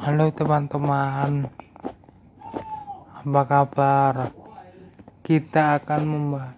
Halo 0.00 0.32
teman-teman, 0.32 1.44
apa 3.20 3.42
kabar? 3.44 4.32
Kita 5.20 5.76
akan 5.76 6.00
membahas. 6.08 6.56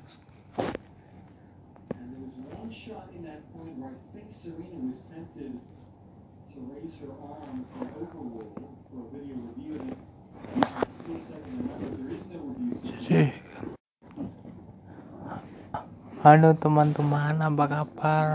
Halo 16.23 16.55
teman-teman, 16.55 17.35
apa 17.43 17.65
kabar? 17.67 18.27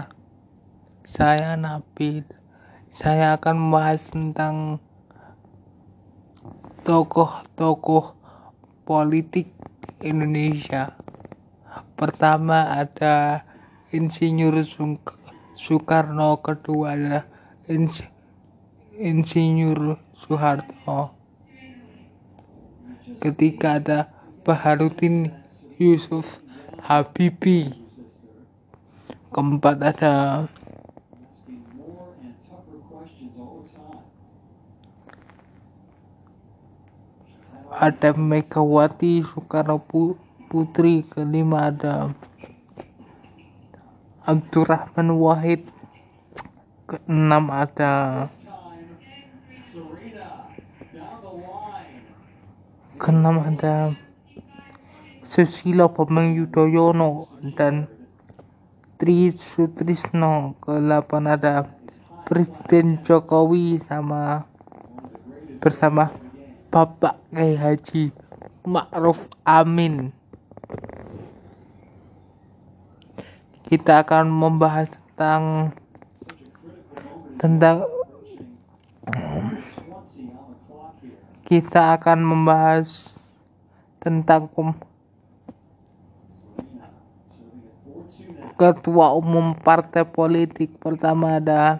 Saya 1.08 1.56
Nabil. 1.56 2.28
Saya 2.92 3.40
akan 3.40 3.56
membahas 3.56 4.12
tentang 4.12 4.84
tokoh-tokoh 6.88 8.16
politik 8.88 9.52
Indonesia. 10.00 10.96
Pertama 12.00 12.80
ada 12.80 13.44
Insinyur 13.92 14.64
Soekarno, 15.60 16.40
kedua 16.40 16.96
adalah 16.96 17.28
Ins- 17.68 18.08
Insinyur 18.96 20.00
Soeharto. 20.16 21.12
Ketiga 23.20 23.84
ada 23.84 24.08
Baharudin 24.48 25.36
Yusuf 25.76 26.40
Habibie. 26.88 27.76
Keempat 29.36 29.76
ada 29.84 30.48
ada 37.74 38.14
Megawati 38.18 39.22
Soekarno 39.22 39.78
Pu- 39.78 40.18
Putri. 40.50 41.06
Kelima 41.06 41.70
ada 41.70 42.10
Abdurrahman 44.26 45.14
Wahid. 45.16 45.62
Keenam 46.88 47.52
ada 47.52 48.26
keenam 52.98 53.44
ada 53.44 53.94
Susilo 55.22 55.92
Bambang 55.92 56.34
Yudhoyono 56.34 57.30
dan 57.54 57.86
Tri 58.98 59.30
Sutrisno. 59.36 60.58
Kedelapan 60.64 61.24
ada 61.38 61.68
Presiden 62.26 63.00
Jokowi 63.06 63.80
sama 63.86 64.48
bersama 65.62 66.12
Bapak 66.68 67.16
Kiai 67.32 67.56
Haji 67.56 68.12
Ma'ruf 68.68 69.32
Amin. 69.48 70.12
Kita 73.64 74.04
akan 74.04 74.28
membahas 74.28 74.92
tentang 74.92 75.72
tentang 77.40 77.88
20 77.88 77.96
on 80.36 80.52
the 80.52 80.58
clock 80.68 80.96
here. 81.00 81.16
kita 81.48 81.96
akan 81.96 82.20
membahas 82.24 83.16
tentang 84.04 84.52
pem- 84.52 84.76
Serving 86.52 86.80
at 86.84 86.92
4-2 87.88 88.36
now. 88.36 88.52
ketua 88.60 89.16
umum 89.16 89.56
partai 89.56 90.04
politik 90.04 90.76
pertama 90.80 91.40
ada 91.40 91.80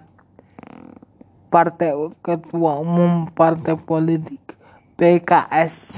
partai 1.48 1.92
ketua 2.20 2.80
umum 2.80 3.28
partai 3.32 3.76
politik 3.80 4.57
PKS 4.98 5.94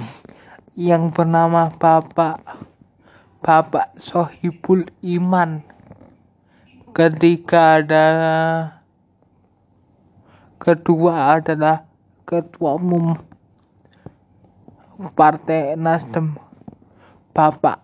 yang 0.76 1.08
bernama 1.08 1.72
Bapak 1.72 2.44
Bapak 3.40 3.96
Sohibul 3.96 4.92
Iman. 5.00 5.64
Ketiga 6.92 7.80
ada 7.80 8.08
kedua 10.60 11.40
adalah 11.40 11.88
ketua 12.28 12.76
umum 12.76 13.16
Partai 15.16 15.80
Nasdem 15.80 16.36
Bapak 17.32 17.80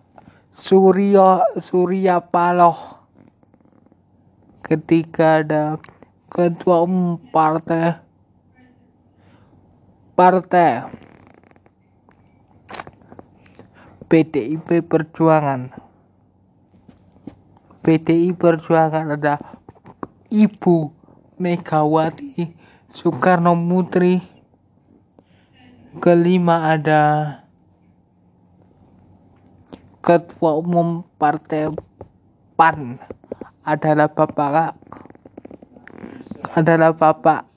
Suryo 0.52 1.40
Surya 1.56 2.20
Paloh 2.20 2.96
ketiga 4.66 5.46
ada 5.46 5.80
ketua 6.26 6.82
umum 6.82 7.22
partai 7.30 8.05
partai 10.16 10.80
PDIP 14.08 14.80
Perjuangan. 14.88 15.76
PDI 17.84 18.32
Perjuangan 18.32 19.12
ada 19.12 19.36
Ibu 20.32 20.88
Megawati 21.36 22.48
Soekarno 22.96 23.52
Putri. 23.52 24.24
Kelima 26.00 26.72
ada 26.72 27.02
ketua 30.00 30.56
umum 30.56 31.04
partai 31.20 31.68
PAN. 32.56 32.96
Adalah 33.68 34.08
Bapak 34.08 34.80
adalah 36.56 36.96
Bapak 36.96 37.55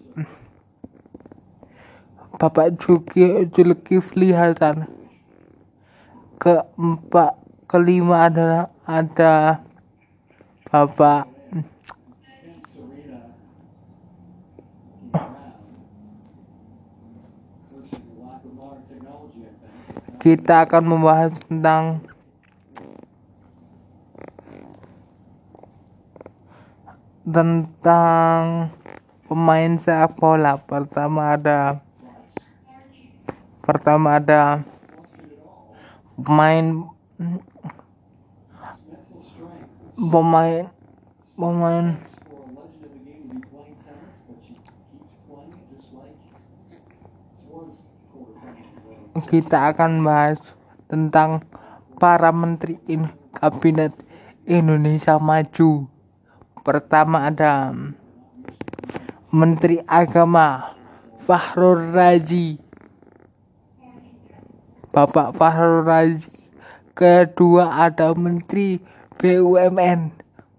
Bapak 2.39 2.79
Juki 2.79 3.43
Zulkifli 3.51 4.31
Hasan 4.31 4.87
keempat 6.39 7.35
kelima 7.67 8.31
adalah 8.31 8.71
ada 8.87 9.59
Bapak 10.71 11.27
kita 20.19 20.63
akan 20.63 20.83
membahas 20.83 21.35
tentang 21.43 22.03
tentang 27.23 28.71
pemain 29.27 29.75
sepak 29.75 30.15
bola. 30.19 30.55
Pertama 30.59 31.35
ada 31.39 31.88
pertama 33.69 34.17
ada 34.17 34.65
pemain 36.17 36.89
pemain 39.93 40.65
pemain 41.37 41.87
kita 49.29 49.69
akan 49.69 50.01
bahas 50.01 50.41
tentang 50.89 51.45
para 52.01 52.33
menteri 52.33 52.81
in 52.89 53.13
kabinet 53.37 53.93
Indonesia 54.49 55.21
Maju. 55.21 55.85
Pertama 56.65 57.29
ada 57.29 57.69
Menteri 59.29 59.83
Agama 59.85 60.73
Fahrul 61.27 61.93
Razi. 61.93 62.68
Bapak 64.99 65.31
Fahrul 65.39 65.87
Razi. 65.87 66.43
Kedua 66.91 67.87
ada 67.87 68.11
Menteri 68.19 68.83
BUMN 69.15 70.11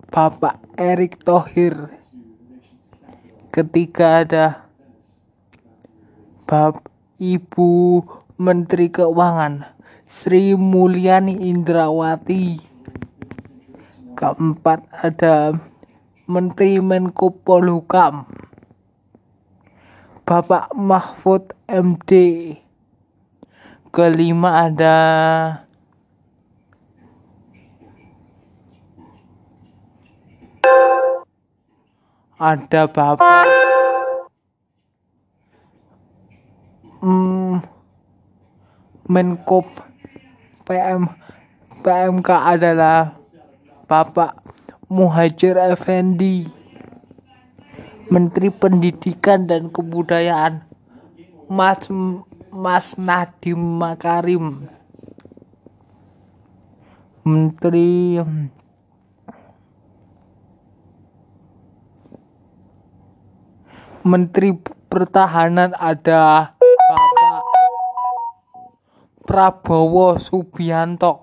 Bapak 0.08 0.56
Erick 0.80 1.20
Thohir. 1.20 1.92
Ketiga 3.52 4.24
ada 4.24 4.64
Bab 6.48 6.80
Ibu 7.20 8.00
Menteri 8.40 8.88
Keuangan 8.88 9.76
Sri 10.08 10.56
Mulyani 10.56 11.44
Indrawati. 11.52 12.64
Keempat 14.16 14.88
ada 15.04 15.52
Menteri 16.24 16.80
Menko 16.80 17.36
Polhukam 17.44 18.24
Bapak 20.24 20.72
Mahfud 20.72 21.52
MD. 21.68 22.08
Kelima 23.90 24.70
ada 24.70 24.98
ada 32.38 32.82
Bapak 32.86 33.50
hmm, 37.02 37.66
Menko 39.10 39.66
PM 40.62 41.10
PMK 41.82 42.28
adalah 42.30 43.18
Bapak 43.90 44.38
Muhajir 44.86 45.58
Effendi 45.58 46.46
Menteri 48.06 48.54
Pendidikan 48.54 49.50
dan 49.50 49.66
Kebudayaan. 49.70 50.62
Mas 51.50 51.90
Mas 52.50 52.98
Nadiem 52.98 53.56
Makarim. 53.58 54.66
Menteri 57.22 58.18
Menteri 64.02 64.58
Pertahanan 64.90 65.70
ada 65.78 66.52
Bapak 66.58 67.42
Prabowo 69.22 70.18
Subianto. 70.18 71.22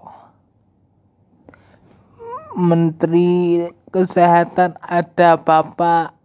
Menteri 2.55 3.67
Kesehatan 3.91 4.79
ada 4.79 5.35
Bapak 5.35 6.16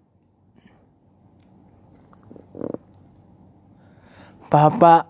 Bapak 4.52 5.08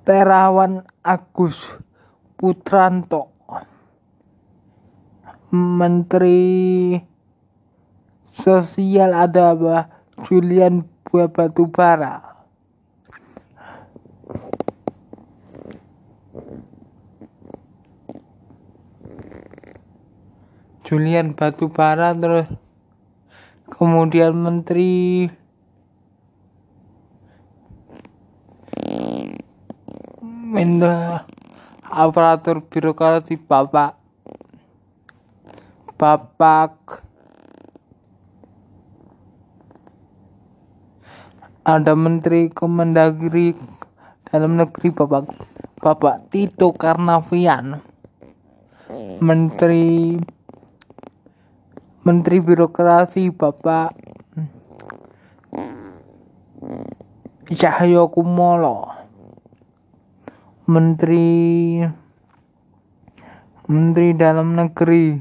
Terawan 0.00 0.80
Agus 1.04 1.68
Putranto 2.40 3.28
Menteri 5.52 6.96
Sosial 8.32 9.12
ada 9.12 9.52
Julian 10.24 10.88
Batubara 11.12 12.48
Julian 20.88 21.36
Batubara 21.36 22.16
terus 22.16 22.48
kemudian 23.68 24.32
Menteri 24.32 25.28
Minda 30.62 31.26
aparatur 31.82 32.62
birokrasi 32.62 33.34
Bapak. 33.34 33.98
Bapak. 35.98 37.02
Ada 41.66 41.98
Menteri 41.98 42.46
Kemendagri 42.54 43.58
dalam 44.30 44.54
negeri 44.54 44.94
Bapak. 44.94 45.34
Bapak 45.82 46.30
Tito 46.30 46.70
Karnavian. 46.78 47.82
Menteri 49.18 50.14
Menteri 52.06 52.38
Birokrasi 52.38 53.34
Bapak. 53.34 53.98
Cahyo 57.50 58.06
Kumolo 58.14 59.01
Menteri 60.62 61.82
Menteri 63.66 64.14
Dalam 64.14 64.54
Negeri. 64.54 65.18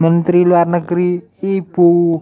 Menteri 0.00 0.48
Luar 0.48 0.64
Negeri 0.64 1.20
Ibu 1.44 2.16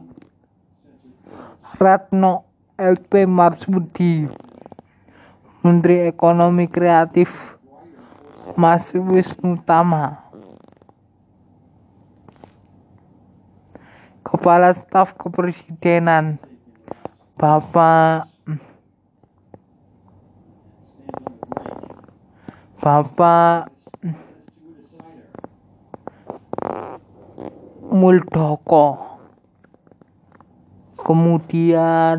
Ratno 1.79 2.43
LP 2.75 3.23
Marsudi. 3.31 4.27
Menteri 5.63 6.11
Ekonomi 6.11 6.67
Kreatif 6.67 7.55
Mas 8.59 8.91
Wisnu 8.99 9.63
Tama. 9.63 10.27
Kepala 14.27 14.75
Staf 14.75 15.15
Kepresidenan 15.15 16.48
Bapak 17.39 18.27
Bapak 22.83 23.71
Muldoko. 27.95 29.07
Kemudian 30.99 32.19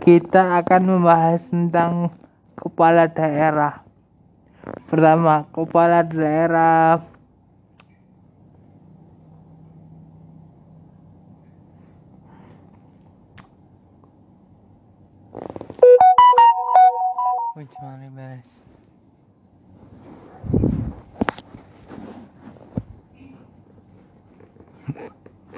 kita 0.00 0.56
akan 0.64 0.82
membahas 0.88 1.44
tentang 1.44 2.08
kepala 2.56 3.04
daerah. 3.04 3.84
Pertama 4.88 5.44
kepala 5.52 6.00
daerah 6.08 7.04
Which 17.58 17.66
one 17.80 18.02
is 18.04 18.12
better? 18.12 18.44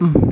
Mm. 0.01 0.30